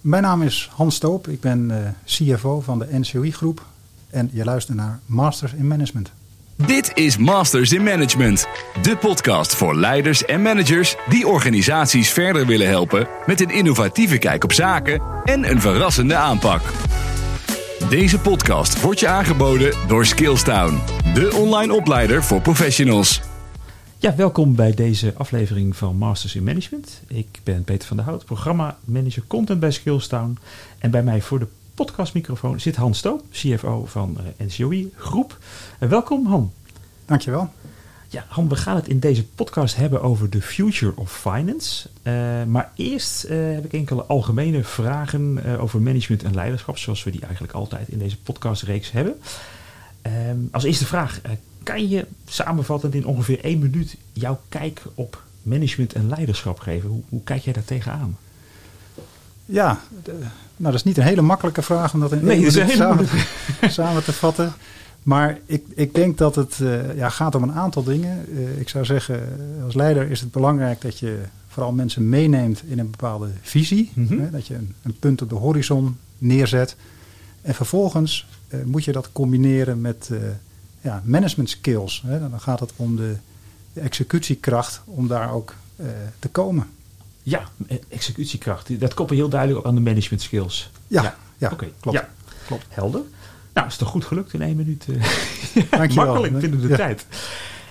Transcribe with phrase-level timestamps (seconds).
[0.00, 1.76] Mijn naam is Hans Stoop, ik ben uh,
[2.34, 3.64] CFO van de NCOI Groep
[4.10, 6.12] en je luistert naar Masters in Management.
[6.56, 8.46] Dit is Masters in Management,
[8.82, 14.44] de podcast voor leiders en managers die organisaties verder willen helpen met een innovatieve kijk
[14.44, 16.62] op zaken en een verrassende aanpak.
[17.88, 20.80] Deze podcast wordt je aangeboden door Skillstown,
[21.14, 23.29] de online opleider voor professionals.
[24.00, 27.00] Ja, welkom bij deze aflevering van Masters in Management.
[27.06, 30.38] Ik ben Peter van der Hout, programma manager content bij Skillstown.
[30.78, 35.38] En bij mij voor de podcastmicrofoon zit Han Stoop, CFO van uh, NCOI Groep.
[35.80, 36.52] Uh, welkom Han.
[37.04, 37.52] Dankjewel.
[38.08, 41.88] Ja, Han, we gaan het in deze podcast hebben over de future of finance.
[42.02, 42.12] Uh,
[42.44, 47.52] maar eerst heb ik enkele algemene vragen over management en leiderschap, zoals we die eigenlijk
[47.52, 49.20] altijd in deze podcastreeks hebben.
[50.02, 51.20] Ehm, als eerste vraag,
[51.62, 56.88] kan je samenvattend in ongeveer één minuut jouw kijk op management en leiderschap geven?
[56.88, 58.16] Hoe, hoe kijk jij daar tegenaan?
[59.44, 60.12] Ja, de,
[60.56, 63.06] nou dat is niet een hele makkelijke vraag om dat in één minuut samen,
[63.68, 64.52] samen, te vatten.
[65.02, 68.24] Maar ik, ik denk dat het uh, ja, gaat om een aantal dingen.
[68.28, 69.22] Uh, ik zou zeggen,
[69.64, 71.18] als leider is het belangrijk dat je
[71.48, 73.90] vooral mensen meeneemt in een bepaalde visie.
[73.94, 74.20] Mm -hmm.
[74.20, 76.76] hè, dat je een, een, punt op de horizon neerzet.
[77.42, 80.10] En vervolgens uh, moet je dat combineren met
[80.80, 82.02] ja, management skills.
[82.06, 82.20] Hè.
[82.20, 83.16] Dan gaat het om de,
[83.72, 85.86] de executiekracht om daar ook uh,
[86.18, 86.70] te komen.
[87.22, 87.42] Ja,
[87.88, 88.80] executiekracht.
[88.80, 90.70] Dat koppel heel duidelijk ook aan de management skills.
[90.86, 91.72] Ja, ja, ja okay.
[91.80, 91.98] klopt.
[91.98, 92.08] Ja.
[92.46, 92.66] klopt.
[92.68, 93.02] Helder.
[93.54, 94.86] Nou, is toch goed gelukt in één minuut.
[95.54, 96.76] Uh, makkelijk binnen de ja.
[96.76, 97.06] tijd.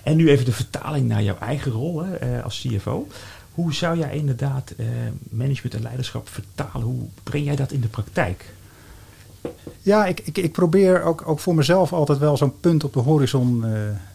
[0.03, 3.07] En nu even de vertaling naar jouw eigen rol hè, als CFO.
[3.53, 4.88] Hoe zou jij inderdaad uh,
[5.29, 6.81] management en leiderschap vertalen?
[6.81, 8.45] Hoe breng jij dat in de praktijk?
[9.81, 12.99] Ja, ik, ik, ik probeer ook, ook voor mezelf altijd wel zo'n punt op de
[12.99, 13.71] horizon uh,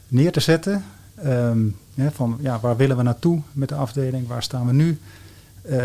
[0.09, 0.85] neer te zetten.
[1.27, 4.27] Um, ja, van ja, waar willen we naartoe met de afdeling?
[4.27, 4.99] Waar staan we nu?
[5.71, 5.79] Uh,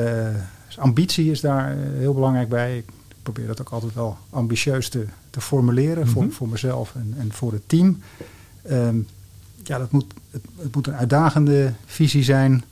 [0.67, 2.77] dus ambitie is daar uh, heel belangrijk bij.
[2.77, 2.89] Ik
[3.23, 6.13] probeer dat ook altijd wel ambitieus te, te formuleren mm -hmm.
[6.13, 8.01] voor, voor mezelf en, en voor het team.
[8.71, 9.07] Um,
[9.63, 12.63] ja, dat moet, het, het, moet een uitdagende visie zijn,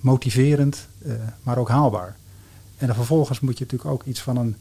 [0.00, 0.86] motiverend,
[1.42, 2.16] maar ook haalbaar.
[2.78, 4.56] En dan vervolgens moet je natuurlijk ook iets van een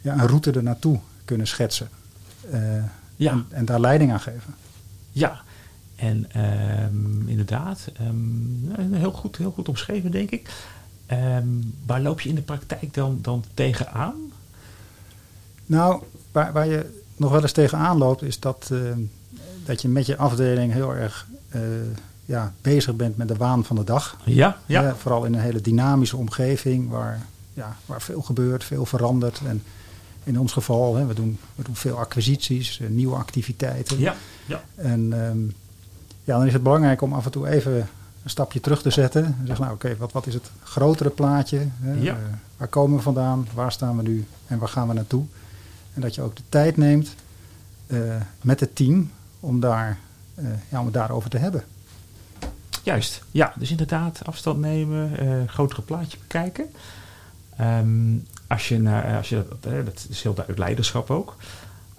[0.00, 1.88] ja, een route er naartoe kunnen schetsen.
[2.52, 2.84] Uh,
[3.16, 3.30] ja.
[3.30, 4.54] En, en, daar leiding aan geven.
[5.10, 5.40] Ja,
[5.96, 6.26] en
[6.84, 10.50] um, inderdaad, um, heel, goed, heel goed omschreven, denk ik.
[11.12, 14.14] Um, waar loop je in de praktijk dan, dan tegenaan?
[15.66, 18.80] Nou, waar, waar je nog wel eens tegenaan loopt, is dat, uh,
[19.64, 21.62] dat je met je afdeling heel erg uh,
[22.24, 24.16] ja, bezig bent met de waan van de dag.
[24.24, 24.84] Ja, ja.
[24.84, 27.26] Uh, vooral in een hele dynamische omgeving waar,
[27.58, 29.40] ja, waar veel gebeurt, veel verandert.
[29.46, 29.62] En
[30.24, 33.98] in ons geval, hè, we, doen, we doen veel acquisities, uh, nieuwe activiteiten.
[33.98, 34.14] Ja,
[34.46, 34.62] ja.
[34.74, 35.54] En um,
[36.24, 37.76] ja, dan is het belangrijk om af en toe even
[38.22, 39.24] een stapje terug te zetten.
[39.24, 41.68] En zeggen, nou oké, okay, wat, wat is het grotere plaatje?
[41.80, 41.92] Hè?
[41.92, 42.14] Ja.
[42.14, 42.18] Uh,
[42.56, 43.46] waar komen we vandaan?
[43.54, 44.26] Waar staan we nu?
[44.46, 45.24] En waar gaan we naartoe?
[45.94, 47.14] En dat je ook de tijd neemt
[47.86, 49.98] uh, met het team om, daar,
[50.68, 51.64] ja, om het daarover te hebben.
[52.82, 53.52] Juist, ja.
[53.56, 55.10] Dus inderdaad afstand nemen,
[55.48, 56.66] grotere plaatje bekijken.
[57.60, 61.36] Um, als je, naar, als je dat, dat is heel duidelijk leiderschap ook.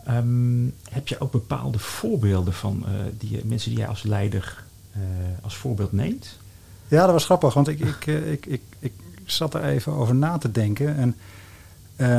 [0.09, 4.63] Um, heb je ook bepaalde voorbeelden van uh, die, mensen die jij als leider
[4.95, 5.03] uh,
[5.41, 6.37] als voorbeeld neemt?
[6.87, 8.93] Ja, dat was grappig, want ik, ik, ik, ik, ik
[9.25, 10.95] zat er even over na te denken.
[10.95, 11.15] En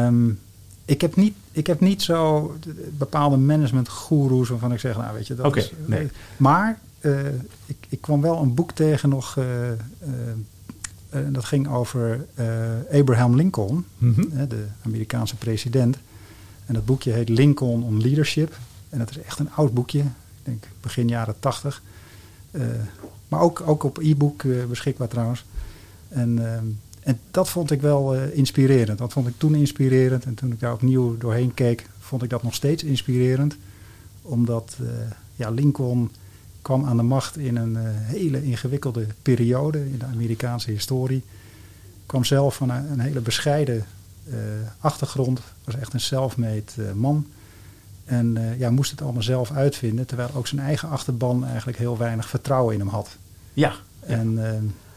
[0.06, 0.40] um,
[0.84, 2.54] ik, heb niet, ik heb niet zo
[2.90, 5.72] bepaalde managementgoeroes waarvan ik zeg, nou weet je, dat okay, is...
[5.86, 6.10] Nee.
[6.36, 7.26] Maar uh,
[7.66, 9.38] ik, ik kwam wel een boek tegen nog
[11.10, 14.48] en uh, dat ging over uh, Abraham Lincoln, mm -hmm.
[14.48, 15.96] de Amerikaanse president.
[16.66, 18.58] En dat boekje heet Lincoln on Leadership.
[18.88, 20.06] En dat is echt een oud boekje, ik
[20.42, 21.82] denk begin jaren tachtig.
[22.50, 22.62] Uh,
[23.28, 25.44] maar ook, ook op e-book beschikbaar trouwens.
[26.08, 26.38] En,
[27.02, 28.98] en dat vond ik wel inspirerend.
[28.98, 30.24] Dat vond ik toen inspirerend.
[30.24, 33.56] En toen ik daar opnieuw doorheen keek, vond ik dat nog steeds inspirerend.
[34.22, 34.76] Omdat
[35.36, 36.10] ja, Lincoln
[36.62, 41.24] kwam aan de macht in een uh, hele ingewikkelde periode in de Amerikaanse historie.
[42.06, 43.84] Kwam zelf van een, een hele bescheiden
[44.28, 44.34] uh,
[44.80, 47.26] achtergrond, was echt een self-made uh, man.
[48.04, 52.28] En ja, moest het allemaal zelf uitvinden, terwijl ook zijn eigen achterban eigenlijk heel weinig
[52.28, 53.16] vertrouwen in hem had.
[53.52, 53.72] Ja.
[54.00, 54.38] En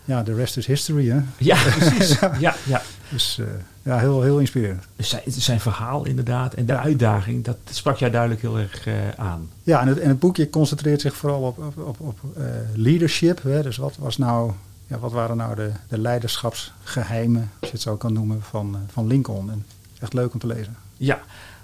[0.06, 1.20] ja, de rest is history, hè?
[1.38, 2.20] Ja, precies.
[2.20, 2.82] ja, ja.
[3.14, 3.40] Dus
[3.82, 4.84] ja, heel, heel inspirerend.
[4.96, 8.94] Dus zijn, zijn verhaal inderdaad en de uitdaging, dat sprak jij duidelijk heel erg uh,
[9.18, 9.50] aan.
[9.64, 12.46] Ja, en het, en het boekje concentreert zich vooral op, op, op, op uh,
[12.76, 13.44] leadership.
[13.44, 13.62] Hè?
[13.62, 14.52] Dus wat, was nou,
[14.88, 19.08] ja, wat waren nou de, de leiderschapsgeheimen, als je het zo kan noemen, van, van
[19.08, 19.52] Lincoln.
[19.52, 19.66] En
[20.00, 20.76] echt leuk om te lezen.
[20.98, 21.22] Ja,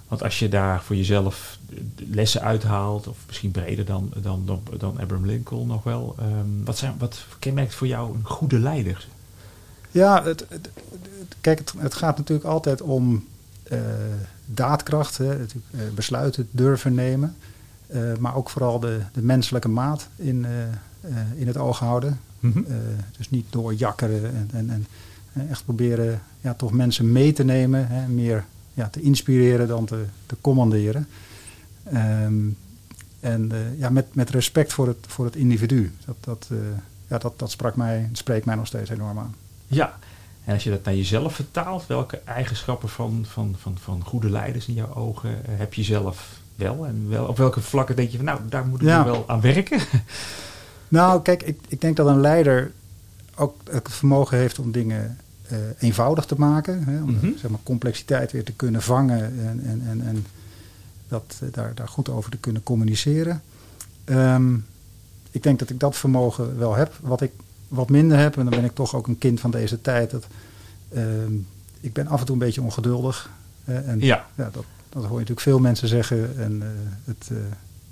[0.08, 1.58] want als je daar voor jezelf
[1.96, 6.16] lessen uithaalt, of misschien breder dan, dan, dan, dan Abraham Lincoln nog wel.
[6.20, 9.08] Um, wat, zijn, wat kenmerkt voor jou een goede leider?
[9.92, 10.70] Ja, het, het,
[11.42, 13.26] kijk, het, het, gaat natuurlijk altijd om
[13.72, 13.80] uh,
[14.46, 15.46] daadkracht, hè,
[15.96, 17.36] besluiten durven nemen.
[17.88, 20.46] Uh, maar ook vooral de, de menselijke maat in,
[21.36, 22.20] in het oog houden.
[22.40, 22.66] Mm -hmm.
[23.18, 24.70] dus niet doorjakkeren en, en,
[25.34, 27.88] en echt proberen ja, toch mensen mee te nemen.
[27.88, 31.08] Hè, meer ja, te inspireren dan te, te commanderen.
[31.94, 32.58] Um,
[33.20, 35.92] en ja, met, met respect voor het, voor het individu.
[36.06, 36.50] Dat, dat,
[37.08, 39.36] ja, dat, dat sprak mij, spreekt mij nog steeds enorm aan.
[39.70, 40.00] Ja,
[40.44, 44.68] en als je dat naar jezelf vertaalt, welke eigenschappen van, van, van, van goede leiders
[44.68, 46.86] in jouw ogen heb je zelf wel?
[46.86, 49.04] En wel, op welke vlakken denk je van, nou, daar moet ik ja.
[49.04, 49.80] wel aan werken?
[50.92, 52.72] Nou, kijk, ik, ik denk dat een leider
[53.36, 55.18] ook het vermogen heeft om dingen
[55.52, 56.84] uh, eenvoudig te maken.
[56.84, 57.38] Hè, om mm -hmm.
[57.38, 60.26] zeg maar, complexiteit weer te kunnen vangen en, en, en, en
[61.08, 63.42] dat, uh, daar, daar goed over te kunnen communiceren.
[64.06, 64.66] Um,
[65.32, 66.94] ik denk dat ik dat vermogen wel heb.
[67.02, 67.32] Wat ik
[67.70, 70.28] wat minder heb, en dan ben ik toch ook een kind van deze tijd, dat,
[70.92, 71.04] uh,
[71.80, 73.30] ik ben af en toe een beetje ongeduldig.
[73.66, 74.26] Uh, en ja.
[74.36, 76.38] ja dat, dat hoor je natuurlijk veel mensen zeggen.
[76.38, 76.68] En uh,
[77.06, 77.32] het,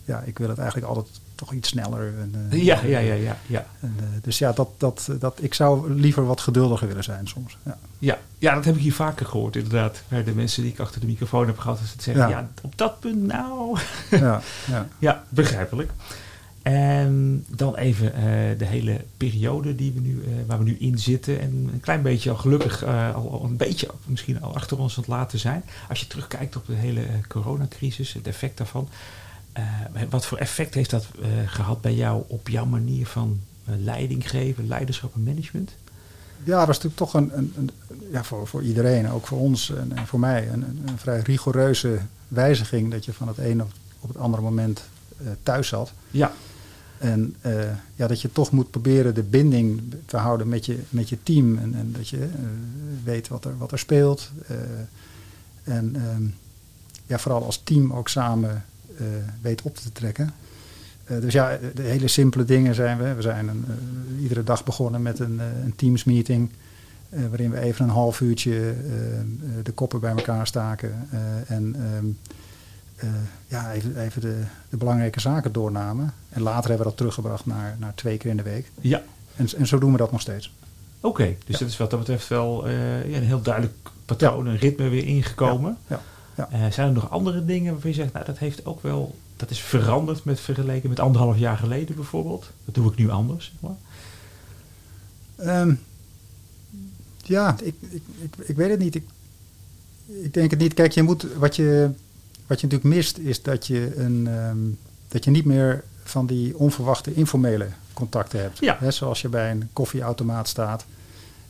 [0.06, 2.14] ja, ik wil het eigenlijk altijd toch iets sneller.
[2.20, 3.38] En, ja, ja, ja, ja.
[3.48, 3.66] ja.
[3.80, 7.58] En, dus ja, dat, dat, dat, ik zou liever wat geduldiger willen zijn soms.
[7.64, 7.78] Ja.
[8.00, 10.04] Ja, ja, dat heb ik hier vaker gehoord inderdaad.
[10.08, 11.80] Bij de mensen die ik achter de microfoon heb gehad.
[11.80, 12.40] Dat ze zeggen, ja.
[12.40, 13.80] ja, op dat punt nou.
[14.10, 14.88] Ja, ja.
[15.00, 15.92] ja begrijpelijk.
[16.68, 18.22] En dan even uh,
[18.58, 21.40] de hele periode die we nu, uh, waar we nu in zitten.
[21.40, 24.96] En een klein beetje al gelukkig uh, al, al, een beetje misschien al achter ons
[24.96, 25.64] aan het laten zijn.
[25.90, 28.90] Als je terugkijkt op de hele coronacrisis, het effect daarvan.
[30.10, 31.08] wat voor effect heeft dat
[31.46, 35.72] gehad bij jou op jouw manier van leiding geven, leiderschap en management?
[36.44, 37.70] Ja, dat was natuurlijk toch een, een, een
[38.12, 42.00] ja, voor, voor iedereen, ook voor ons en, en voor mij, een, een, vrij rigoureuze
[42.28, 42.92] wijziging.
[42.92, 43.66] Dat je van het ene
[44.00, 44.84] op het andere moment
[45.44, 45.92] thuis zat.
[46.12, 46.32] Ja.
[46.98, 47.64] En uh,
[47.96, 51.58] ja, dat je toch moet proberen de binding te houden met je, met je team.
[51.58, 52.26] En, en dat je uh,
[53.04, 54.32] weet wat er, wat er speelt.
[54.52, 54.58] Uh,
[55.64, 56.36] en um,
[57.06, 58.66] ja, vooral als team ook samen
[59.42, 60.34] weet op te trekken.
[61.06, 63.14] dus ja, de hele simpele dingen zijn we.
[63.14, 63.66] We zijn een,
[64.22, 66.50] iedere dag begonnen met een, een Teams meeting.
[67.10, 68.76] waarin we even een half uurtje
[69.64, 71.08] de koppen bij elkaar staken.
[71.48, 72.18] en um,
[73.04, 73.10] uh,
[73.48, 76.14] ja, even, even de, de, belangrijke zaken doornamen.
[76.30, 78.72] En later hebben we dat teruggebracht naar, naar twee keer in de week.
[78.82, 79.04] Ja.
[79.36, 80.54] En, en zo doen we dat nog steeds.
[81.00, 81.60] Oké, okay, dus ja.
[81.60, 84.52] dat is wat dat betreft wel uh, ja, een heel duidelijk patroon, ja.
[84.52, 85.78] een ritme weer ingekomen.
[85.88, 86.02] Ja.
[86.36, 86.50] ja.
[86.54, 89.50] Uh, zijn er nog andere dingen waarvan je zegt, nou dat heeft ook wel, dat
[89.50, 92.52] is veranderd met vergeleken met anderhalf jaar geleden bijvoorbeeld?
[92.66, 93.76] Dat doe ik nu anders, zeg maar.
[95.62, 95.80] Um,
[97.24, 98.96] ja, ik, ik, ik, ik, weet het niet.
[98.96, 99.04] Ik,
[100.06, 100.74] ik denk het niet.
[100.74, 101.90] Kijk, je moet wat je
[102.48, 104.78] wat je natuurlijk mist, is dat je, een, um,
[105.08, 108.60] dat je niet meer van die onverwachte informele contacten hebt.
[108.60, 108.78] Ja.
[108.80, 110.86] He, zoals je bij een koffieautomaat staat.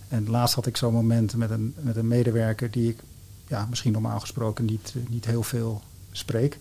[0.07, 2.99] En laatst had ik zo'n moment met een, met een medewerker die ik
[3.47, 6.57] ja, misschien normaal gesproken niet, niet heel veel spreek.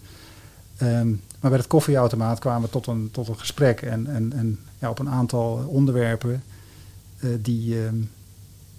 [0.83, 4.59] Um, maar bij het koffieautomaat kwamen we tot een, tot een gesprek en, en, en
[4.79, 6.43] ja, op een aantal onderwerpen
[7.21, 8.11] uh, die, um,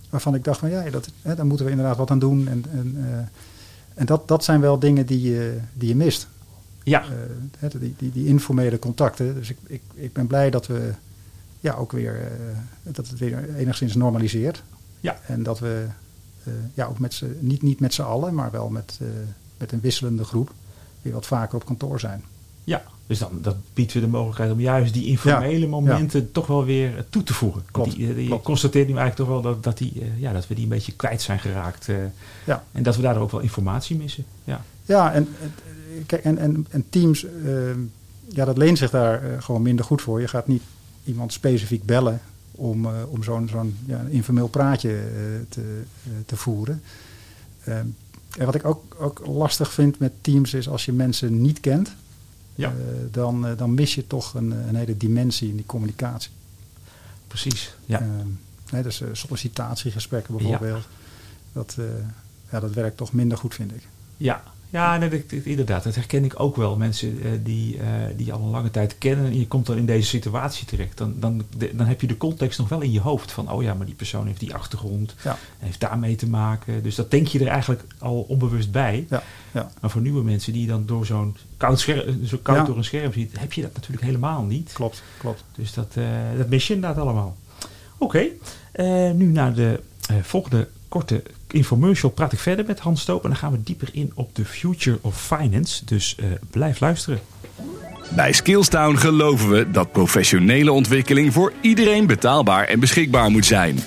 [0.10, 2.48] waarvan ik dacht van ja, dat, hè, daar moeten we inderdaad wat aan doen.
[2.48, 3.18] En, en uh,
[3.98, 6.28] en dat, dat zijn wel dingen die je, die je mist.
[6.84, 7.04] Ja.
[7.04, 9.34] Uh, die, die, die, informele contacten.
[9.36, 10.94] Dus ik, ik, ik ben blij dat we
[11.60, 14.64] ja, ook weer uh, dat het weer enigszins normaliseert.
[15.00, 15.20] Ja.
[15.26, 15.86] En dat we
[16.44, 19.00] uh, ja, ook met z'n, niet, niet met z'n allen, maar wel met,
[19.58, 20.54] met een wisselende groep
[21.02, 22.24] weer wat vaker op kantoor zijn.
[22.64, 26.26] Ja, dus dan dat biedt we de mogelijkheid om juist die informele ja, momenten ja.
[26.32, 27.64] toch wel weer toe te voegen.
[27.72, 28.44] Klopt, die, die, klopt.
[28.44, 30.92] constateert nu eigenlijk toch wel dat, dat, die, uh, ja, dat we die een beetje
[30.92, 31.88] kwijt zijn geraakt.
[32.44, 32.64] Ja.
[32.72, 34.26] En dat we daardoor ook wel informatie missen.
[34.44, 35.28] Ja, ja en,
[36.08, 37.70] en, en, en teams, uh,
[38.28, 40.22] ja, dat leent zich daar gewoon minder goed voor.
[40.22, 40.64] Je gaat niet
[41.04, 42.22] iemand specifiek bellen
[42.52, 45.00] om, om zo'n zo'n ja, informeel praatje
[45.50, 45.82] te,
[46.26, 46.82] te voeren.
[47.64, 47.86] Ehm,
[48.38, 51.96] en wat ik ook, ook lastig vind met teams is als je mensen niet kent
[52.58, 52.72] ja.
[52.74, 52.78] Uh,
[53.12, 56.32] dan, uh, dan mis je toch een, een, hele dimensie in die communicatie.
[57.28, 58.04] Precies, ja.
[58.72, 60.84] Nee, dus sollicitatiegesprekken bijvoorbeeld.
[60.84, 60.90] Ja.
[61.54, 61.78] Dat,
[62.52, 63.88] ja, dat werkt toch minder goed, vind ik.
[64.18, 65.84] Ja, ja nee, dat, inderdaad.
[65.84, 66.76] Dat herken ik ook wel.
[66.76, 67.80] Mensen die,
[68.16, 70.98] die al een lange tijd kennen en je komt dan in deze situatie terecht.
[70.98, 71.44] Dan, dan,
[71.74, 73.32] dan heb je de context nog wel in je hoofd.
[73.32, 75.16] Van, oh ja, maar die persoon heeft die achtergrond.
[75.24, 75.38] Ja.
[75.58, 76.84] Heeft daarmee te maken.
[76.84, 79.06] Dus dat denk je er eigenlijk al onbewust bij.
[79.10, 79.24] Ja.
[79.52, 79.72] Ja.
[79.82, 82.84] Maar voor nieuwe mensen die je dan door zo'n koud, scherm, zo koud door een
[82.84, 84.72] scherm ziet, heb je dat natuurlijk helemaal niet.
[84.74, 85.44] Klopt, klopt.
[85.56, 86.06] Dus dat, uh,
[86.38, 87.38] dat mis je inderdaad allemaal.
[87.98, 88.30] Oké,
[88.74, 89.12] okay.
[89.12, 89.80] nu naar de
[90.22, 93.24] volgende korte infomercial praat ik verder met Hans Stoop.
[93.24, 95.86] En dan gaan we dieper in op de future of finance.
[95.86, 96.16] Dus
[96.52, 97.20] blijf luisteren.
[98.16, 103.80] Bij Skillstown geloven we dat professionele ontwikkeling voor iedereen betaalbaar en beschikbaar moet zijn.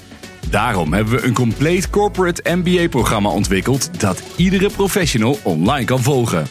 [0.51, 6.47] Daarom hebben we een compleet corporate MBA-programma ontwikkeld dat iedere professional online kan volgen.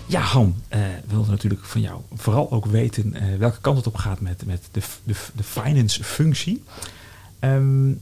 [0.06, 3.88] Ja, Han, uh, we wilden natuurlijk van jou vooral ook weten uh, welke kant het
[3.88, 6.64] op gaat met, met de, de, de finance-functie.
[7.40, 8.02] Um,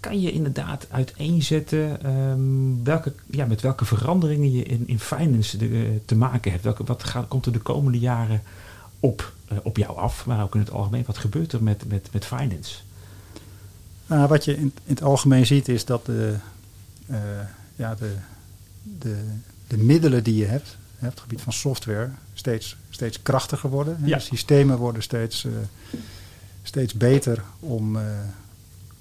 [0.00, 5.58] kan je inderdaad uiteenzetten um, welke, ja, met welke veranderingen je in, in finance
[6.04, 6.64] te maken hebt?
[6.64, 8.42] Welke, wat gaat, komt er de komende jaren
[9.00, 9.32] op,
[9.62, 11.04] op jou af, maar ook in het algemeen?
[11.06, 12.76] Wat gebeurt er met, met, met finance?
[14.06, 16.36] Nou, wat je in, in, het algemeen ziet is dat de,
[17.76, 18.14] ja, de,
[18.82, 19.24] de,
[19.66, 23.98] de middelen die je hebt, op het gebied van software, steeds, steeds krachtiger worden.
[24.04, 24.16] Ja.
[24.16, 25.46] De systemen worden steeds,
[26.62, 27.98] steeds beter om,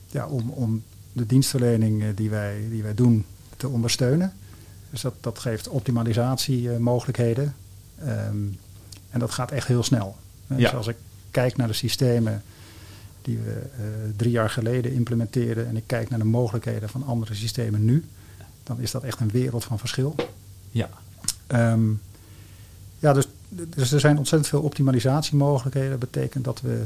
[0.08, 0.84] ja, om, om
[1.14, 3.26] de dienstverlening die wij, die wij doen
[3.58, 4.34] te ondersteunen.
[4.90, 7.56] Dus dat, dat geeft optimalisatiemogelijkheden.
[8.04, 8.60] Um,
[9.10, 10.18] en dat gaat echt heel snel.
[10.48, 10.56] Ja.
[10.56, 10.96] Dus als ik
[11.32, 12.44] kijk naar de systemen
[13.22, 13.86] die we uh,
[14.16, 18.06] drie jaar geleden implementeerden en ik kijk naar de mogelijkheden van andere systemen nu,
[18.64, 20.16] dan is dat echt een wereld van verschil.
[20.72, 20.90] Ja.
[21.48, 22.02] Um,
[23.00, 25.90] ja, dus, dus er zijn ontzettend veel optimalisatiemogelijkheden.
[25.90, 26.84] Dat betekent dat we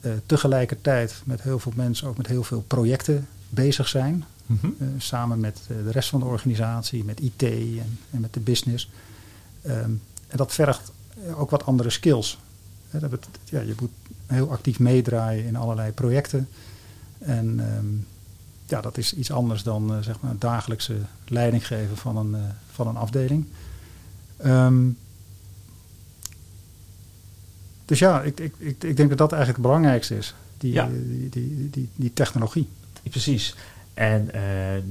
[0.00, 4.24] uh, tegelijkertijd met heel veel mensen ook met heel veel projecten bezig zijn.
[4.46, 4.74] Mm -hmm.
[4.78, 8.40] uh, samen met uh, de rest van de organisatie, met IT en, en met de
[8.40, 8.90] business.
[9.66, 10.92] Um, en dat vergt
[11.34, 12.38] ook wat andere skills.
[12.88, 13.90] He, dat ja, je moet
[14.26, 16.48] heel actief meedraaien in allerlei projecten.
[17.18, 18.06] En um,
[18.66, 20.96] ja, dat is iets anders dan zeg maar dagelijkse
[21.28, 22.36] leiding geven van een,
[22.72, 23.46] van een afdeling.
[24.46, 24.96] Um,
[27.84, 30.34] dus ja, ik, ik, ik, ik denk dat dat eigenlijk het belangrijkste is.
[30.58, 30.86] Die, ja.
[30.86, 32.68] die, die, die, die, technologie.
[33.10, 33.54] Precies.
[33.94, 34.40] En uh,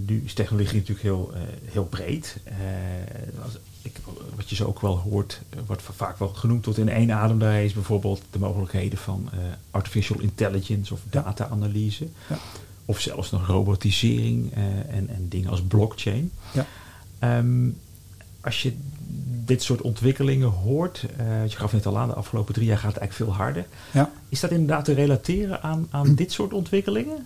[0.06, 1.40] nu is technologie natuurlijk heel, uh,
[1.72, 2.38] heel breed.
[2.48, 3.96] Uh, als ik,
[4.36, 7.40] wat je zo ook wel hoort, wordt vaak wel genoemd tot in één adem.
[7.40, 9.30] Daar is bijvoorbeeld de mogelijkheden van
[9.72, 12.08] artificial intelligence of data-analyse.
[12.30, 12.38] Ja.
[12.86, 14.54] Of zelfs nog robotisering
[14.90, 16.32] en, en dingen als blockchain.
[16.54, 16.66] Ja.
[17.38, 17.78] Um,
[18.42, 18.74] als je
[19.50, 22.94] dit soort ontwikkelingen hoort, uh, je gaf net al aan, de afgelopen drie jaar gaat
[22.94, 23.66] het eigenlijk veel harder.
[23.92, 24.12] Ja.
[24.30, 27.26] Is dat inderdaad te relateren aan, aan dit soort ontwikkelingen?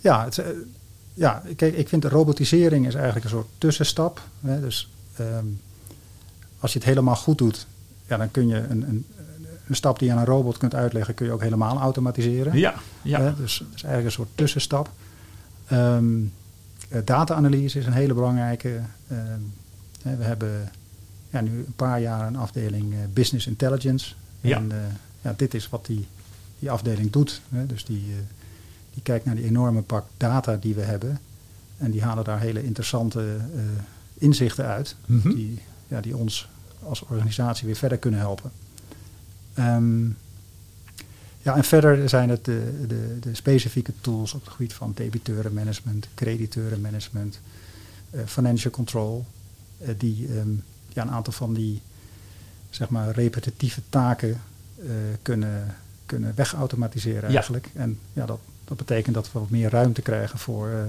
[0.00, 0.46] Ja, het, uh,
[1.14, 4.22] ja, kijk, ik vind robotisering is eigenlijk een soort tussenstap.
[4.40, 4.90] Hè, dus
[5.20, 5.60] um,
[6.58, 7.66] als je het helemaal goed doet,
[8.06, 9.06] ja, dan kun je een, een,
[9.68, 12.58] een stap die je aan een robot kunt uitleggen, kun je ook helemaal automatiseren.
[12.58, 13.20] Ja, ja.
[13.20, 14.90] Hè, dus het is eigenlijk een soort tussenstap.
[15.72, 16.32] Um,
[17.04, 18.80] data-analyse is een hele belangrijke.
[19.12, 19.52] Um,
[20.02, 20.70] we hebben
[21.32, 24.14] ja, nu een paar jaar een afdeling uh, Business Intelligence.
[24.40, 24.56] Ja.
[24.56, 24.76] En uh,
[25.20, 26.06] ja, dit is wat die,
[26.58, 27.40] die afdeling doet.
[27.48, 27.66] Hè.
[27.66, 28.14] Dus die, uh,
[28.94, 31.20] die kijkt naar die enorme pak data die we hebben.
[31.76, 33.36] En die halen daar hele interessante
[34.14, 34.96] inzichten uit.
[35.06, 35.34] Mhm.
[35.34, 35.58] Die,
[35.88, 36.48] ja, die ons
[36.82, 38.50] als organisatie weer verder kunnen helpen.
[39.58, 40.16] Um,
[41.42, 46.08] ja, en verder zijn het de, de, de, specifieke tools op het gebied van debiteurenmanagement,
[46.14, 47.40] crediteurenmanagement,
[48.26, 49.26] financial control
[49.96, 50.62] die um,
[50.94, 51.82] ja, een aantal van die
[52.70, 54.40] zeg maar, repetitieve taken
[54.78, 54.90] uh,
[55.22, 55.74] kunnen,
[56.06, 57.70] kunnen wegautomatiseren eigenlijk.
[57.74, 57.80] Ja.
[57.80, 60.82] En ja, dat, dat betekent dat we wat meer ruimte krijgen voor, uh,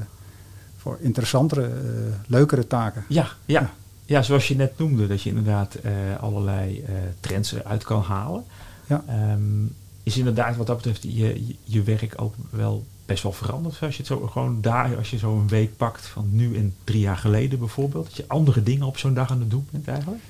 [0.78, 3.06] voor interessantere, uh, leukere taken.
[3.08, 3.62] Ja, ja.
[3.62, 3.74] ja.
[4.06, 5.78] ja, zoals je net noemde, dat je inderdaad
[6.20, 6.86] allerlei
[7.20, 8.44] trends eruit kan halen.
[8.88, 9.04] Ja.
[9.34, 13.78] Um, is inderdaad wat dat betreft je, je werk ook wel best wel veranderd.
[13.82, 16.74] Als je het zo gewoon daar, als je zo een week pakt van nu en
[16.84, 19.88] drie jaar geleden bijvoorbeeld, dat je andere dingen op zo'n dag aan het doen bent
[19.88, 20.22] eigenlijk?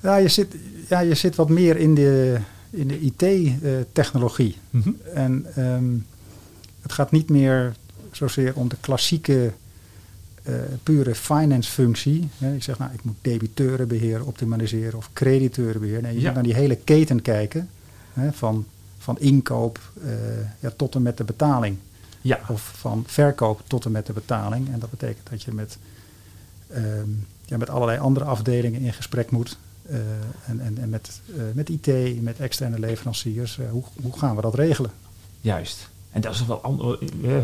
[0.00, 0.56] Ja, je zit,
[0.88, 2.38] ja, je zit wat meer in de,
[2.70, 4.56] in de IT-technologie.
[4.70, 4.96] Mm -hmm.
[5.14, 6.06] En um,
[6.82, 7.74] het gaat niet meer
[8.12, 9.52] zozeer om de klassieke
[10.48, 12.28] uh, pure finance functie.
[12.54, 16.02] Ik zeg nou, ik moet debiteurenbeheer optimaliseren of crediteurenbeheer.
[16.02, 16.24] Nee, je Ja.
[16.26, 17.68] moet naar die hele keten kijken.
[18.12, 18.66] Hè, van,
[19.04, 20.10] van inkoop uh,
[20.60, 21.78] ja, tot en met de betaling.
[22.20, 22.40] Ja.
[22.48, 24.72] Of van verkoop tot en met de betaling.
[24.72, 25.78] En dat betekent dat je met,
[26.76, 29.58] um, ja, met allerlei andere afdelingen in gesprek moet.
[29.90, 29.96] Uh,
[30.46, 33.58] en, en, en met, uh, met IT, met externe leveranciers.
[33.70, 34.90] Hoe, hoe gaan we dat regelen?
[35.40, 35.88] Juist.
[36.10, 36.98] En dat is wel ander,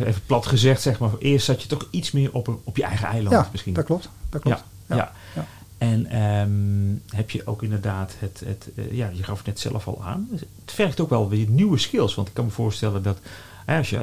[0.07, 1.11] even plat gezegd, zeg maar.
[1.19, 3.73] Eerst zat je toch iets meer op, op je eigen eiland ja, misschien.
[3.73, 4.09] dat klopt.
[4.29, 4.65] Dat klopt.
[4.87, 4.97] Ja, ja.
[4.97, 5.13] ja.
[5.81, 9.87] En um, heb je ook inderdaad het, het uh, ja, je gaf het net zelf
[9.87, 10.29] al aan.
[10.31, 12.15] Het vergt ook wel weer nieuwe skills.
[12.15, 13.19] Want ik kan me voorstellen dat
[13.67, 14.01] als je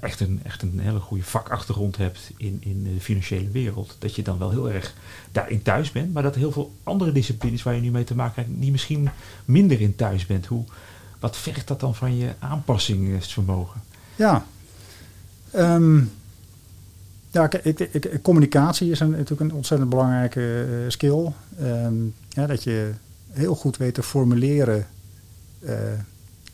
[0.00, 4.22] echt een, echt een hele goede vakachtergrond hebt in, in de financiële wereld, dat je
[4.22, 4.94] dan wel heel erg
[5.32, 6.12] daarin thuis bent.
[6.12, 9.08] Maar dat heel veel andere disciplines waar je nu mee te maken hebt, die misschien
[9.44, 10.46] minder in thuis bent.
[10.46, 10.64] Hoe,
[11.20, 13.80] wat vergt dat dan van je aanpassingsvermogen?
[14.16, 14.46] Ja,
[15.54, 16.12] um,
[17.34, 21.32] ja, ik, ik, communicatie is een, natuurlijk een ontzettend belangrijke uh, skill.
[21.60, 22.92] Um, ja, dat je
[23.30, 24.86] heel goed weet te formuleren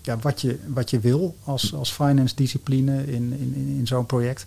[0.03, 4.47] ja, wat, je, wat je wil als, als finance discipline in, in, in zo'n project.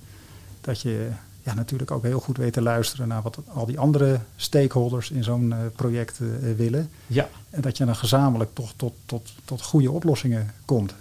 [0.61, 1.09] Dat je
[1.43, 5.23] ja, natuurlijk ook heel goed weet te luisteren naar wat al die andere stakeholders in
[5.23, 6.19] zo'n project
[6.55, 6.89] willen.
[7.07, 7.29] Ja.
[7.49, 10.93] En dat je dan gezamenlijk toch tot, tot, tot goede oplossingen komt.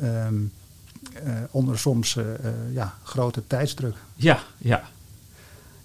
[0.00, 0.34] Ehm,
[1.50, 2.18] onder soms
[2.72, 3.96] ja, grote tijdsdruk.
[4.14, 4.82] Ja, ja.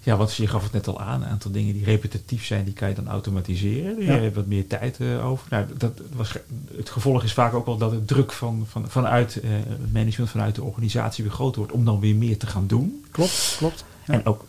[0.04, 2.74] Ja, want je gaf het net al aan, een aantal dingen die repetitief zijn, die
[2.74, 4.04] kan je dan automatiseren.
[4.04, 5.46] Je hebt wat meer tijd uh, over.
[5.50, 6.34] Nou, dat was,
[6.76, 9.50] het gevolg is vaak ook wel dat het druk van, van, vanuit uh,
[9.92, 13.04] management, vanuit de organisatie weer groter wordt om dan weer meer te gaan doen.
[13.10, 13.84] Klopt, klopt.
[14.06, 14.14] Ja.
[14.14, 14.44] En ook,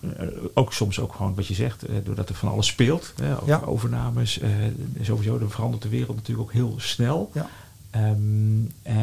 [0.53, 3.13] ook soms ook gewoon wat je zegt, doordat er van alles speelt.
[3.45, 3.61] ja.
[3.65, 4.39] overnames,
[5.01, 7.31] sowieso, dan verandert de wereld natuurlijk ook heel snel.
[7.33, 7.49] Ja.
[7.95, 8.93] Um, uh,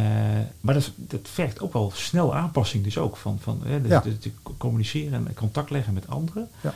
[0.61, 4.01] maar dat, dat, vergt ook wel snel aanpassing, dus ook van, van uh, ja.
[4.01, 6.49] de, de, communiceren en contact leggen met anderen.
[6.61, 6.75] Ja.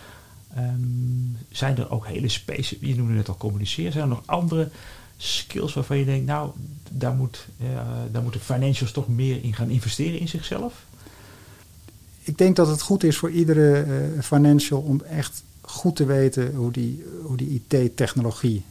[0.59, 4.69] Um, zijn er ook hele specifieke, je noemde net al communiceren, zijn er nog andere
[5.17, 6.51] skills waarvan je denkt, nou,
[6.91, 7.69] daar, moet, uh,
[8.13, 10.85] daar moeten financials toch meer in gaan investeren in zichzelf?
[12.21, 13.87] Ik denk dat het goed is voor iedere
[14.23, 18.65] financial om echt goed te weten hoe die, hoe die IT-technologie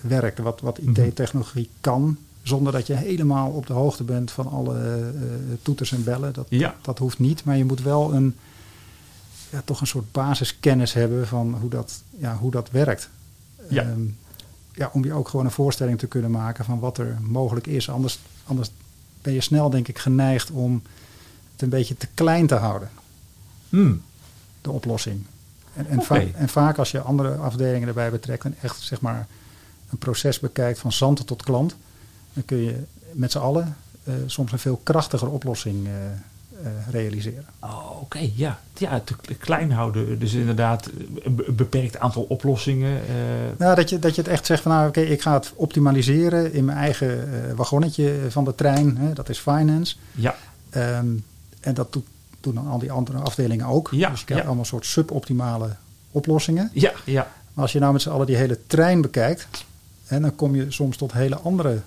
[0.00, 5.12] werkt, wat, wat IT-technologie kan zonder dat je helemaal op de hoogte bent van alle
[5.14, 5.22] uh,
[5.62, 6.32] toeters en bellen.
[6.32, 6.74] Dat, ja.
[6.80, 7.44] dat hoeft niet.
[7.44, 8.36] Maar je moet wel een,
[9.50, 13.08] ja, toch een soort basiskennis hebben van hoe dat, ja, hoe dat werkt.
[13.68, 13.82] Ja.
[13.82, 14.16] Um,
[14.72, 17.90] ja, om je ook gewoon een voorstelling te kunnen maken van wat er mogelijk is.
[17.90, 18.70] Anders, anders
[19.22, 20.82] ben je snel, denk ik, geneigd om
[21.52, 22.90] het een beetje te klein te houden.
[23.68, 24.02] Hmm.
[24.60, 25.24] De oplossing.
[25.74, 26.30] En, en, okay.
[26.32, 29.26] va en vaak als je andere afdelingen erbij betrekt en echt zeg maar
[29.90, 31.76] een proces bekijkt van zanten tot klant
[32.34, 37.44] dan kun je met z'n allen uh, soms een veel krachtiger oplossing uh, uh, realiseren.
[37.58, 38.58] Oh, oké, okay, ja.
[38.78, 40.18] Ja, te klein houden.
[40.18, 40.90] Dus inderdaad
[41.22, 43.00] een beperkt aantal oplossingen.
[43.56, 45.52] Nou, dat je, dat je het echt zegt van nou, oké, okay, ik ga het
[45.54, 48.96] optimaliseren in mijn eigen wagonnetje van de trein.
[48.96, 49.96] Hè, dat is finance.
[50.12, 50.34] Ja.
[50.76, 51.24] Um,
[51.60, 52.06] en dat doet,
[52.40, 53.88] doen dan al die andere afdelingen ook.
[53.90, 54.48] Ja, dus je krijgt ja.
[54.48, 55.68] allemaal soort suboptimale
[56.10, 56.70] oplossingen.
[56.72, 57.32] Ja, ja.
[57.52, 59.64] Maar als je nou met z'n allen die hele trein bekijkt,
[60.06, 61.80] hè, dan kom je soms tot hele andere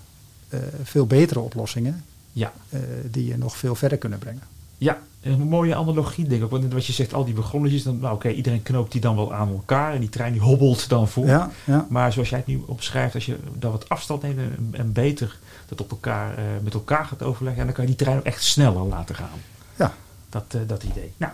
[0.83, 2.03] veel betere oplossingen.
[2.31, 2.53] Ja.
[2.69, 2.79] Uh,
[3.11, 4.41] die je nog veel verder kunnen brengen.
[4.77, 6.49] Ja, een mooie analogie denk ik.
[6.49, 9.15] Want wat je zegt, al die begonnetjes, dan, nou, oké, okay, iedereen knoopt die dan
[9.15, 9.93] wel aan elkaar.
[9.93, 11.25] En die trein die hobbelt dan voor.
[11.25, 11.85] Ja, ja.
[11.89, 15.39] Maar zoals jij het nu opschrijft, als je dan wat afstand neemt en, en beter
[15.67, 17.61] dat op elkaar, uh, met elkaar gaat overleggen.
[17.61, 19.39] En dan kan je die trein ook echt sneller laten gaan.
[19.75, 19.93] Ja.
[20.29, 21.13] Dat, dat idee.
[21.17, 21.33] Nou,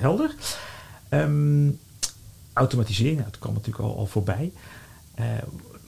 [0.00, 0.34] helder.
[1.10, 1.78] Um,
[2.52, 4.52] automatisering, nou, dat kwam natuurlijk al, al voorbij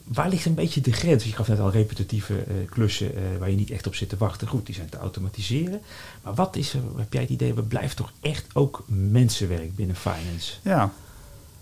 [0.07, 1.25] waar ligt een beetje de grens?
[1.25, 4.17] Je gaf net al repetitieve uh, klussen uh, waar je niet echt op zit te
[4.17, 4.49] wachten.
[4.49, 5.81] Goed, die zijn te automatiseren.
[6.23, 9.97] Maar wat is er, heb jij het idee, we blijft toch echt ook mensenwerk binnen
[9.97, 10.55] finance?
[10.63, 10.93] Ja,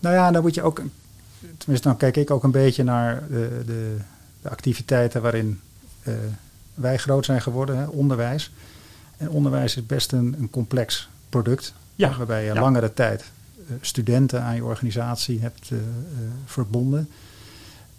[0.01, 0.83] nou ja, dan moet je ook,
[1.59, 3.97] tenminste dan kijk ik ook een beetje naar de, de,
[4.43, 5.61] de activiteiten waarin
[6.03, 6.15] uh,
[6.75, 8.51] wij groot zijn geworden, hè, onderwijs.
[9.17, 12.17] En onderwijs is best een, een complex product, ja.
[12.17, 12.61] waarbij je ja.
[12.61, 13.25] langere tijd
[13.81, 15.71] studenten aan je organisatie hebt
[16.45, 17.09] verbonden.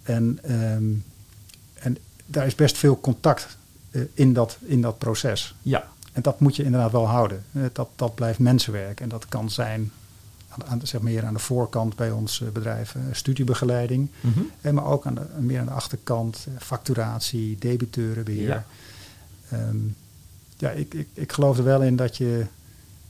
[0.06, 1.04] En, um,
[1.74, 3.56] en daar is best veel contact
[3.90, 5.54] uh, in, dat, in dat proces.
[5.62, 5.88] Ja.
[6.12, 7.44] En dat moet je inderdaad wel houden.
[7.52, 9.00] Uh, dat, dat blijft mensenwerk.
[9.00, 9.92] En dat kan zijn,
[10.48, 14.08] aan, aan, zeg meer aan de voorkant bij ons uh, bedrijf, studiebegeleiding.
[14.20, 14.50] Mm -hmm.
[14.60, 18.48] en maar ook aan de, meer aan de achterkant, facturatie, debiteurenbeheer.
[18.48, 18.64] Ja.
[19.52, 19.96] Um,
[20.56, 22.46] ja, ik, ik, ik geloof er wel in dat je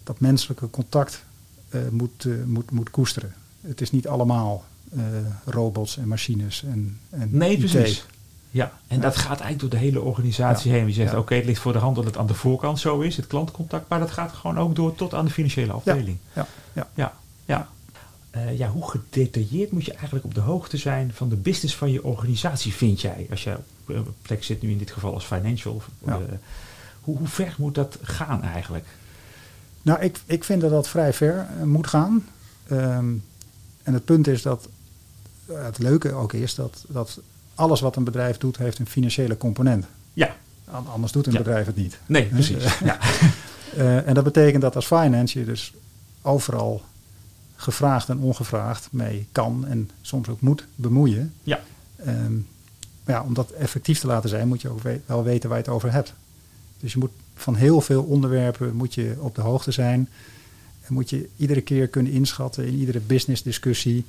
[0.05, 1.25] dat menselijke contact
[1.91, 3.35] moet, moet, moet koesteren.
[3.61, 4.65] Het is niet allemaal
[5.45, 7.59] robots en machines en, en Nee, IT.
[7.59, 8.07] precies.
[8.51, 9.03] Ja, en ja.
[9.03, 10.77] dat gaat eigenlijk door de hele organisatie Ja.
[10.77, 10.87] heen.
[10.87, 11.19] Je zegt, Ja.
[11.19, 13.89] oké, het ligt voor de hand dat het aan de voorkant zo is, het klantcontact,
[13.89, 16.17] maar dat gaat gewoon ook door tot aan de financiële afdeling.
[16.33, 16.89] Ja, ja.
[16.95, 17.69] Ja, ja.
[18.37, 21.91] Uh, ja, hoe gedetailleerd moet je eigenlijk op de hoogte zijn van de business van
[21.93, 23.27] je organisatie, vind jij?
[23.31, 25.83] Als je op een plek zit, nu in dit geval als financial.
[26.09, 26.15] Uh,
[27.01, 28.85] hoe, hoe ver moet dat gaan eigenlijk?
[29.83, 32.27] Nou, ik, ik vind dat dat vrij ver uh, moet gaan.
[32.73, 33.25] Um,
[33.83, 34.69] en het punt is dat
[35.53, 37.21] het leuke ook is dat, dat
[37.55, 39.87] alles wat een bedrijf doet, heeft een financiële component.
[40.13, 40.37] Ja.
[40.65, 41.39] An anders doet een Ja.
[41.39, 41.99] bedrijf het niet.
[42.07, 42.79] Nee, precies.
[42.79, 42.99] ja.
[43.77, 45.73] Uh, en dat betekent dat als finance je dus
[46.23, 46.83] overal
[47.57, 51.33] gevraagd en ongevraagd mee kan en soms ook moet bemoeien.
[51.43, 51.61] Ja.
[52.07, 52.47] Um,
[53.05, 55.59] maar ja, om dat effectief te laten zijn, moet je ook we wel weten waar
[55.59, 56.15] je het over hebt.
[56.81, 60.09] Dus je moet van heel veel onderwerpen moet je op de hoogte zijn.
[60.83, 64.05] En moet je iedere keer kunnen inschatten in iedere business discussie.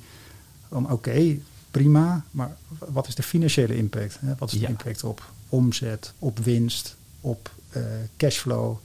[0.70, 4.16] Van oké, okay, prima, maar wat is de financiële impact?
[4.20, 4.34] Hè?
[4.38, 4.68] Wat is de Ja.
[4.68, 7.82] impact op omzet, op winst, op uh,
[8.16, 8.76] cashflow,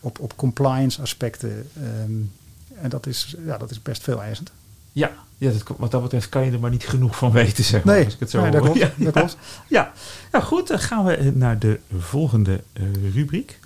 [0.00, 1.68] op, op compliance aspecten?
[2.02, 2.32] Um,
[2.80, 4.50] en dat is, ja, dat is best veel eisend.
[4.92, 7.84] Ja, ja dat, wat dat betreft kan je er maar niet genoeg van weten, zeg
[7.84, 7.94] maar.
[7.94, 8.74] Nee, als ik het zo nee, dat hoor.
[8.76, 8.92] klopt.
[8.98, 9.36] Ja, dat klopt.
[9.68, 9.92] Ja,
[10.32, 12.82] nou goed, dan gaan we naar de volgende eh,
[13.14, 13.58] rubriek.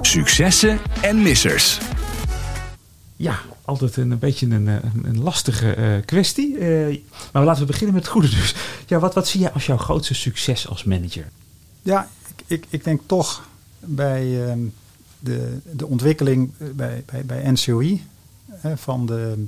[0.00, 1.78] Successen en missers.
[3.20, 6.58] Ja, altijd een, een beetje een, eh, een, lastige eh, kwestie.
[6.58, 6.98] Eh,
[7.32, 8.54] maar laten we beginnen met het goede dus.
[8.86, 11.28] Ja, wat, wat zie jij als jouw grootste succes als manager?
[11.82, 14.58] Ja, ik, ik, ik denk toch bij ehm,
[15.18, 18.06] de, de ontwikkeling bij, bij, bij NCOI
[18.74, 19.46] van, de,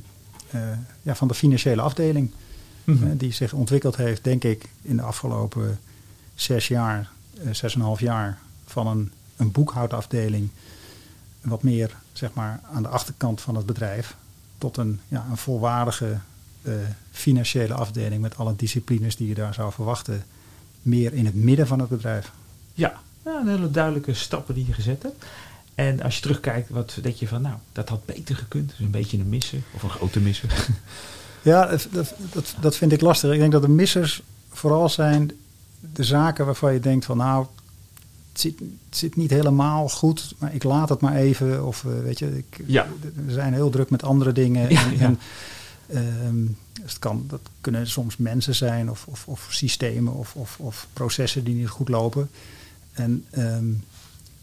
[1.02, 2.30] ja, van de financiële afdeling.
[2.84, 3.16] Mhm.
[3.16, 5.78] die zich ontwikkeld heeft, denk ik, in de afgelopen
[6.34, 7.10] zes jaar,
[7.50, 10.48] zes en een half jaar, van een, een boekhoudafdeling,
[11.40, 14.16] wat meer zeg maar aan de achterkant van het bedrijf,
[14.58, 16.18] tot een, ja, een volwaardige
[16.62, 16.72] eh,
[17.10, 20.24] financiële afdeling met alle disciplines die je daar zou verwachten,
[20.82, 22.32] meer in het midden van het bedrijf.
[22.74, 25.24] Ja, een hele duidelijke stappen die je gezet hebt.
[25.74, 28.70] En als je terugkijkt, wat denk je van, nou, dat had beter gekund.
[28.70, 30.48] Dus een beetje een missen of een grote missen.
[31.42, 31.88] Ja, dat,
[32.32, 33.32] dat, dat, vind ik lastig.
[33.32, 35.30] Ik denk dat de missers vooral zijn
[35.80, 37.46] de zaken waarvan je denkt van nou,
[38.40, 41.66] zit, het zit niet helemaal goed, maar ik laat het maar even.
[41.66, 42.86] Of eh, weet je, ik, Ja.
[43.26, 44.70] we zijn heel druk met andere dingen.
[44.70, 45.04] Ja, en, ja.
[45.04, 45.18] en,
[45.86, 46.46] ehm,
[46.82, 50.86] dus het kan, dat kunnen soms mensen zijn of, of, of systemen of, of, of
[50.92, 52.30] processen die niet goed lopen.
[52.92, 53.64] En ehm,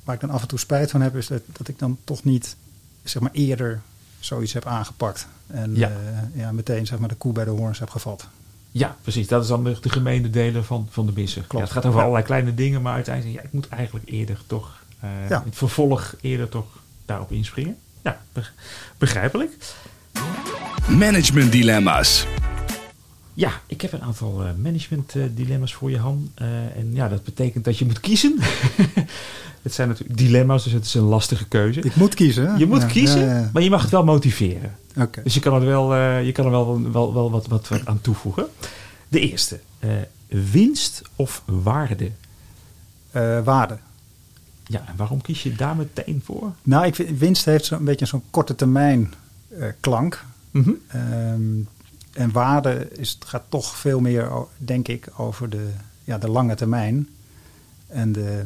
[0.04, 2.24] waar ik dan af en toe spijt van heb, is dat, dat ik dan toch
[2.24, 2.56] niet
[3.04, 3.82] zeg maar, eerder
[4.20, 5.28] zoiets heb aangepakt.
[5.48, 5.88] En Ja.
[5.90, 6.30] ja.
[6.34, 8.28] ja, meteen zeg maar, de koe bij de hoorns heb gevat.
[8.72, 9.28] Ja, precies.
[9.28, 11.42] Dat is dan de, de gemene delen van, van de missen.
[11.48, 11.54] Klopt.
[11.54, 12.02] Ja, het gaat over Ja.
[12.02, 15.38] allerlei kleine dingen, maar uiteindelijk, ja, ik moet eigenlijk eerder toch, eh, Ja.
[15.40, 16.66] in het vervolg eerder toch
[17.06, 17.78] daarop inspringen.
[18.04, 18.54] Ja, beg-
[18.98, 19.52] begrijpelijk.
[20.90, 22.26] Management dilemma's.
[23.40, 26.32] Ja, ik heb een aantal eh, management eh, dilemma's voor je, Han.
[26.34, 26.48] Eh,
[26.78, 28.36] en ja, dat betekent dat je moet kiezen.
[29.62, 31.82] het zijn natuurlijk dilemma's, dus het is een lastige keuze.
[31.82, 32.48] Ik moet kiezen.
[32.48, 32.58] hè?
[32.58, 33.50] Je moet Ja, kiezen, ja, ja.
[33.54, 34.76] maar je mag het wel motiveren.
[34.98, 35.24] Oké.
[35.24, 38.02] Dus je kan er wel, je kan er wel, wel, wel wat, wat, wat aan
[38.02, 38.48] toevoegen.
[39.08, 39.60] De eerste.
[40.28, 42.12] winst of waarde?
[43.44, 43.78] Waarde.
[44.66, 46.54] Ja, en waarom kies je daar meteen voor?
[46.64, 49.14] Nou, ik vind winst heeft zo'n beetje zo'n korte termijn
[49.80, 50.26] klank.
[50.88, 51.42] Ehm,
[52.20, 55.70] en waarde is, het gaat toch veel meer, denk ik, over de,
[56.04, 57.08] ja, de lange termijn.
[57.88, 58.46] En de,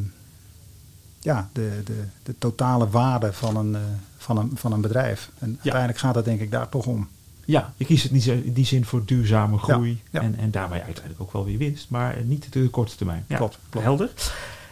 [1.20, 3.82] ja, de, de, de totale waarde van een, eh,
[4.18, 5.30] van een, van een bedrijf.
[5.40, 7.08] En uiteindelijk gaat het denk ik daar toch om.
[7.46, 10.02] Ja, je kiest het niet zo- in die zin voor duurzame groei.
[10.10, 10.22] ja.
[10.22, 11.90] En, en daarmee uiteindelijk ook wel weer winst.
[11.90, 13.26] Maar niet de korte termijn.
[13.28, 13.86] Ja, Klopt, klopt.
[13.86, 14.12] Helder.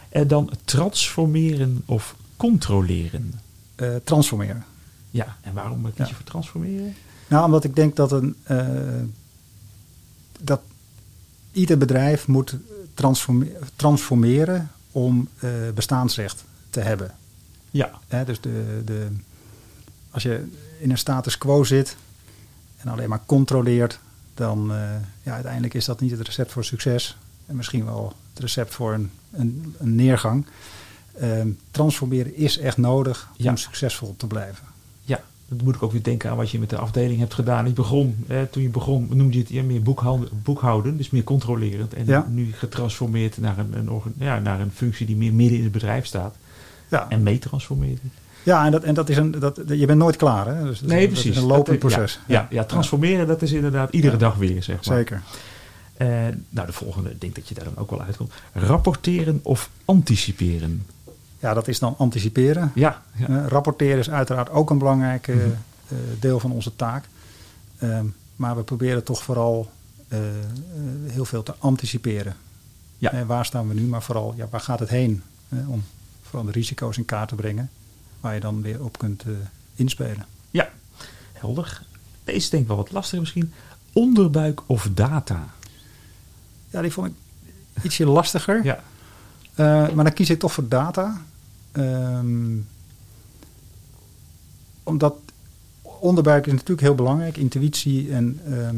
[0.08, 3.32] En dan transformeren of controleren.
[3.74, 4.64] Eh, transformeren.
[5.10, 6.94] Ja, en waarom kies je voor transformeren?
[7.32, 8.66] Nou, omdat ik denk dat een eh,
[10.40, 10.60] dat
[11.52, 12.56] ieder bedrijf moet
[12.94, 17.14] transforme- transformeren om eh, bestaansrecht te hebben.
[17.70, 19.06] Ja, Hè, dus de, de,
[20.10, 20.44] als je
[20.78, 21.96] in een status quo zit
[22.76, 23.98] en alleen maar controleert,
[24.34, 24.76] dan uh,
[25.22, 27.16] ja, uiteindelijk is dat niet het recept voor succes.
[27.46, 30.46] En misschien wel het recept voor een, een, een neergang.
[31.22, 31.40] Uh,
[31.70, 33.50] transformeren is echt nodig Ja.
[33.50, 34.64] om succesvol te blijven.
[35.56, 37.66] Dat moet ik ook weer denken aan wat je met de afdeling hebt gedaan.
[37.66, 41.24] Je begon, eh, toen je begon, noemde je het ja, meer boekhouden, boekhouden, dus meer
[41.24, 41.94] controlerend.
[41.94, 42.26] En Ja.
[42.30, 45.72] nu getransformeerd naar een, een, organ- ja, naar een functie die meer midden in het
[45.72, 46.34] bedrijf staat.
[46.90, 48.00] Ja, En mee transformeert.
[48.42, 50.46] ja en, dat, en dat is een, dat, je bent nooit klaar.
[50.56, 50.64] Hè?
[50.64, 51.30] Dus dat Nee, dat precies.
[51.30, 52.20] is een lopend Dat, eh, proces.
[52.26, 54.96] Ja, ja, ja, transformeren, dat is inderdaad iedere dag weer, zeg maar.
[54.96, 55.22] Zeker.
[55.96, 56.08] Eh,
[56.48, 58.32] nou, de volgende, ik denk dat je daar dan ook wel uitkomt.
[58.52, 60.82] Rapporteren of anticiperen?
[61.42, 62.72] Ja, dat is dan anticiperen.
[62.74, 63.26] Ja, ja.
[63.28, 65.38] Eh, rapporteren is uiteraard ook een belangrijk Mhm.
[65.38, 67.04] eh, deel van onze taak.
[67.78, 68.04] Ehm,
[68.36, 69.70] maar we proberen toch vooral
[70.08, 70.18] eh,
[71.06, 72.36] heel veel te anticiperen.
[72.98, 73.26] Ja.
[73.26, 75.22] Waar staan we nu, maar vooral ja, waar gaat het heen?
[75.66, 75.84] Om
[76.22, 77.70] vooral de risico's in kaart te brengen.
[78.20, 79.24] Waar je dan weer op kunt
[79.74, 80.26] inspelen.
[80.50, 80.68] ja,
[81.32, 81.82] helder.
[82.24, 83.52] Deze denk ik wel wat lastiger misschien.
[83.92, 85.44] Onderbuik of data?
[86.70, 87.14] Ja, die vond ik
[87.84, 88.64] ietsje lastiger.
[88.64, 88.80] Ja,
[89.94, 91.20] maar dan kies ik toch voor data.
[91.72, 92.56] Ehm,
[94.82, 95.14] omdat
[95.82, 98.12] onderbuik is natuurlijk heel belangrijk, intuïtie.
[98.12, 98.76] En, ehm,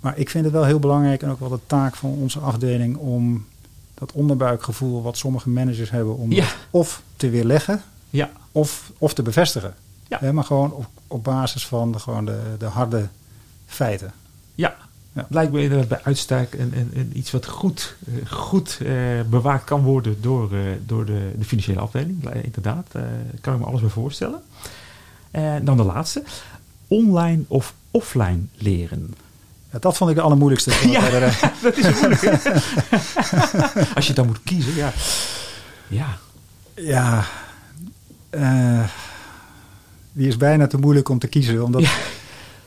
[0.00, 2.96] maar ik vind het wel heel belangrijk en ook wel de taak van onze afdeling
[2.96, 3.46] om
[3.94, 6.46] dat onderbuikgevoel wat sommige managers hebben, om Ja.
[6.70, 9.74] of te weerleggen ja, of, of te bevestigen.
[10.08, 10.32] Ja.
[10.32, 13.08] Maar gewoon op, op basis van de, gewoon de, de harde
[13.66, 14.12] feiten.
[14.54, 14.76] ja.
[15.16, 15.48] Ja.
[15.50, 18.92] Me inderdaad bij uitstek en, en, en iets wat goed, eh, goed eh,
[19.30, 22.34] bewaakt kan worden door, eh, door de, de financiële afdeling.
[22.42, 23.02] Inderdaad, eh
[23.40, 24.42] kan ik me alles bij voorstellen.
[25.30, 26.22] En dan de laatste.
[26.88, 29.14] Online of offline leren?
[29.72, 30.72] Ja, dat vond ik de allermoeilijkste.
[30.90, 31.10] Ja.
[31.62, 32.62] Dat is een moeilijke.
[33.96, 34.92] Als je dan moet kiezen, ja.
[35.88, 36.18] Ja,
[36.74, 37.24] Ja,
[40.12, 41.64] die is bijna te moeilijk om te kiezen.
[41.64, 41.90] Omdat Ja.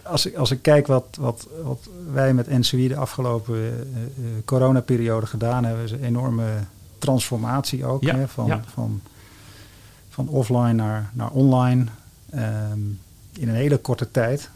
[0.09, 5.25] Als, ik, als ik kijk wat, wat, wat wij met NCW de afgelopen uh, coronaperiode
[5.25, 6.47] gedaan hebben, is een enorme
[6.97, 8.03] transformatie ook.
[8.03, 8.63] Ja, hè, van, ja.
[8.73, 9.01] van,
[10.09, 11.85] van offline naar, naar online.
[12.29, 12.79] ehm,
[13.33, 14.49] in een hele korte tijd.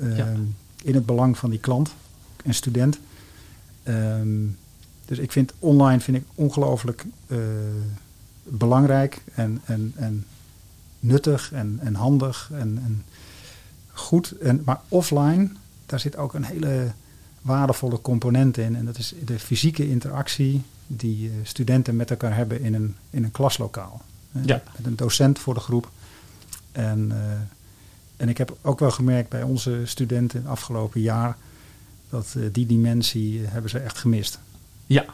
[0.00, 0.26] ehm, Ja.
[0.82, 1.94] In het belang van die klant
[2.44, 2.98] en student.
[3.82, 4.46] Ehm,
[5.04, 7.38] dus ik vind online vind ik ongelooflijk eh,
[8.42, 10.26] belangrijk en, en, en
[11.00, 13.04] nuttig en, en handig en, en
[14.00, 14.30] goed.
[14.30, 15.48] En, maar offline,
[15.86, 16.92] daar zit ook een hele
[17.42, 18.76] waardevolle component in.
[18.76, 23.24] En dat is de fysieke interactie die eh, studenten met elkaar hebben in een, in
[23.24, 24.02] een klaslokaal.
[24.32, 24.62] Eh, Ja.
[24.76, 25.90] Met een docent voor de groep.
[26.72, 27.18] En, eh,
[28.16, 31.36] en ik heb ook wel gemerkt bij onze studenten het afgelopen jaar...
[32.08, 34.38] dat die dimensie hebben ze echt gemist.
[34.86, 35.04] Ja,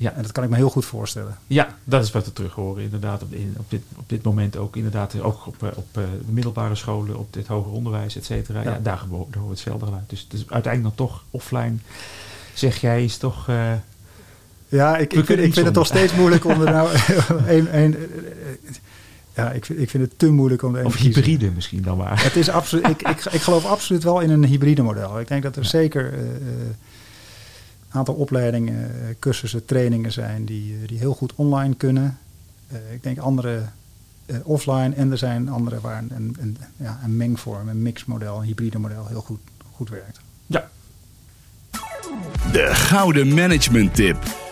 [0.00, 0.12] ja.
[0.12, 1.38] En dat kan ik me heel goed voorstellen.
[1.46, 4.56] Ja, dat is wat we terug horen inderdaad op, in, op, dit, op dit moment
[4.56, 8.24] ook inderdaad ook op, eh, op eh, de middelbare scholen, op dit hoger onderwijs, et
[8.24, 8.62] cetera.
[8.62, 8.70] Ja.
[8.70, 8.78] Ja.
[8.82, 10.10] daar horen we hetzelfde geluid.
[10.10, 11.74] Dus, uiteindelijk dan toch offline,
[12.54, 13.48] zeg jij, is toch...
[13.48, 13.72] eh,
[14.68, 16.04] Ja, ik, ik, vind, ik vind het toch zonder.
[16.04, 16.88] steeds moeilijk om er nou...
[17.56, 17.96] een, een,
[19.34, 21.96] ja, ik vind, ik vind het te moeilijk om er een of hybride misschien dan
[21.96, 22.22] maar.
[22.22, 25.20] Het is absoluut, ik, ik, ik geloof absoluut wel in een hybride model.
[25.20, 25.68] Ik denk dat er Ja.
[25.68, 26.42] zeker eh, eh,
[27.90, 32.18] aantal opleidingen, eh, cursussen, trainingen zijn die, eh, die heel goed online kunnen.
[32.68, 33.62] Eh, ik denk andere
[34.42, 38.42] offline en er zijn andere waar een, een, een, ja, een mengvorm, een mixmodel, een
[38.42, 39.40] hybride model heel goed,
[39.72, 40.20] goed werkt.
[40.46, 40.68] Ja,
[42.52, 44.49] De gouden management tip.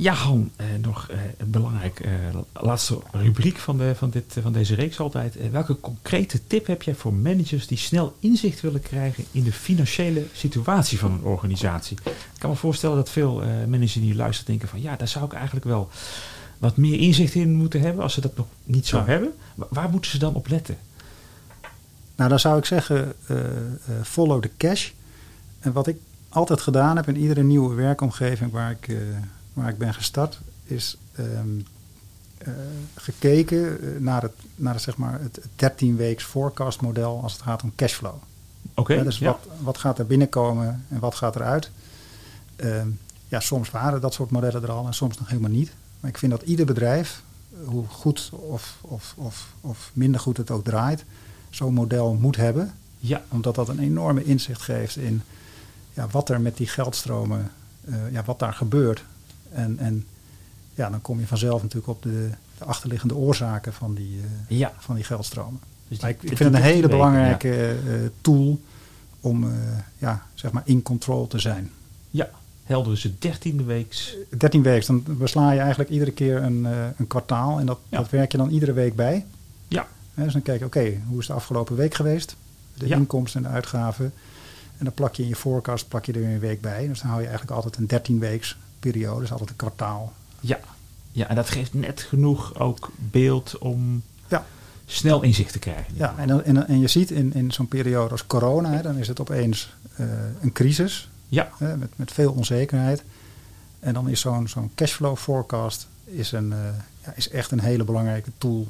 [0.00, 2.10] Ja, Han, eh, nog eh, een belangrijk eh,
[2.52, 5.50] laatste rubriek van, de, van, dit, van deze reeks altijd.
[5.50, 10.24] Welke concrete tip heb jij voor managers die snel inzicht willen krijgen in de financiële
[10.32, 11.96] situatie van een organisatie?
[12.04, 13.34] Ik kan me voorstellen dat veel
[13.66, 15.88] managers die luisteren denken van ja, daar zou ik eigenlijk wel
[16.58, 19.04] wat meer inzicht in moeten hebben als ze dat nog niet zo Ja.
[19.04, 19.32] hebben.
[19.54, 20.78] Wa- waar moeten ze dan op letten?
[22.16, 23.12] Nou, dan zou ik zeggen,
[24.02, 24.90] follow the cash.
[25.60, 25.96] En wat ik
[26.28, 28.96] altijd gedaan heb in iedere nieuwe werkomgeving waar ik,
[29.58, 31.58] waar ik ben gestart, is ehm,
[32.38, 32.52] eh,
[32.94, 37.42] gekeken eh, naar het, naar het, zeg maar, het 13 weeks forecast model als het
[37.42, 38.14] gaat om cashflow.
[38.74, 39.26] Oké, Ja, dus ja.
[39.26, 41.70] wat, wat gaat er binnenkomen en wat gaat eruit?
[42.56, 42.88] Ehm
[43.28, 45.72] ja, soms waren dat soort modellen er al en soms nog helemaal niet.
[46.00, 47.22] Maar ik vind dat ieder bedrijf,
[47.64, 51.04] hoe goed of, of, of, of minder goed het ook draait,
[51.50, 52.74] zo'n model moet hebben.
[52.98, 55.22] ja, Omdat dat een enorme inzicht geeft in
[55.94, 57.50] ja, wat er met die geldstromen,
[57.84, 59.04] eh, ja, wat daar gebeurt.
[59.52, 60.06] En, en
[60.78, 64.72] ja, dan kom je vanzelf natuurlijk op de, de achterliggende oorzaken van die, eh, ja.
[64.78, 65.60] van die geldstromen.
[65.88, 68.60] Dus ik, vind het een 13 hele belangrijke eh, tool
[69.20, 69.50] om eh,
[69.98, 71.70] ja, zeg maar in control te zijn.
[72.10, 72.28] Ja,
[72.64, 74.16] helder het dertiende weeks.
[74.38, 76.64] 13 weken, dan besla je eigenlijk iedere keer een,
[76.96, 77.98] een kwartaal en dat, Ja.
[77.98, 79.24] dat werk je dan iedere week bij.
[79.68, 82.36] Ja, dus dan kijk je, oké, hoe is de afgelopen week geweest?
[82.74, 84.12] De inkomsten en de uitgaven.
[84.78, 86.88] En dan plak je in je forecast plak je er weer een week bij.
[86.88, 90.12] Dus dan hou je eigenlijk altijd een 13 weeks periode, dus altijd een kwartaal.
[90.40, 90.58] Ja,
[91.12, 94.46] ja, en dat geeft net genoeg ook beeld om Ja.
[94.86, 95.94] snel inzicht te krijgen.
[95.96, 99.08] Ja, en, en, en je ziet in, in zo'n periode als corona, hè, dan is
[99.08, 100.06] het opeens eh,
[100.40, 101.08] een crisis.
[101.28, 103.02] Ja, hè, met, met veel onzekerheid.
[103.80, 106.58] En dan is zo'n zo'n cashflow forecast is, een, eh,
[107.04, 108.68] ja, is echt een hele belangrijke tool.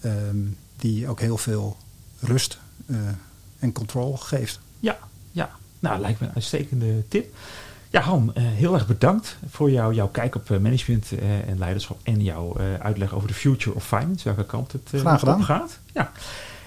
[0.00, 0.36] ehm,
[0.76, 1.76] die ook heel veel
[2.20, 2.96] rust eh,
[3.58, 4.60] en controle geeft.
[4.80, 4.98] ja,
[5.32, 5.50] ja.
[5.78, 7.34] Nou, lijkt me een uitstekende tip.
[7.94, 11.58] Ja, Han, eh, heel erg bedankt voor jou, jouw kijk op eh, management eh, en
[11.58, 15.38] leiderschap en jouw uitleg over de future of finance, welke kant het Graag gedaan.
[15.38, 15.78] op gaat.
[15.92, 16.12] Ja.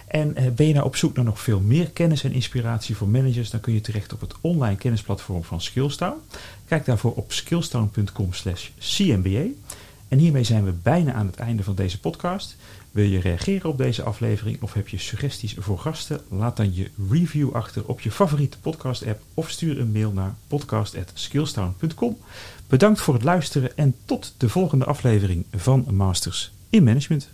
[0.07, 3.49] En ben je nou op zoek naar nog veel meer kennis en inspiratie voor managers,
[3.49, 6.17] dan kun je terecht op het online kennisplatform van Skillstown.
[6.65, 9.45] Kijk daarvoor op skillstown.com slash cmba.
[10.07, 12.55] En hiermee zijn we bijna aan het einde van deze podcast.
[12.97, 16.21] Wil je reageren op deze aflevering of heb je suggesties voor gasten?
[16.29, 22.17] Laat dan je review achter op je favoriete podcast-app of stuur een mail naar podcast.skillstown.com.
[22.67, 27.29] Bedankt voor het luisteren en tot de volgende aflevering van Masters in Management.